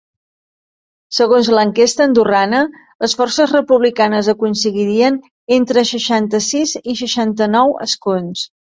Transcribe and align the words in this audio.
Segons 1.17 1.49
l’enquesta 1.55 2.03
andorrana, 2.07 2.63
les 3.05 3.15
forces 3.21 3.55
republicanes 3.59 4.33
aconseguirien 4.35 5.23
entre 5.61 5.87
seixanta-sis 5.95 6.77
i 6.95 7.01
seixanta-nou 7.07 7.81
escons. 7.91 8.53